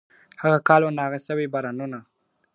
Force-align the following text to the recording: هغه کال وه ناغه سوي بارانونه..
هغه 0.41 0.59
کال 0.67 0.81
وه 0.83 0.91
ناغه 0.99 1.19
سوي 1.27 1.45
بارانونه.. 1.53 1.99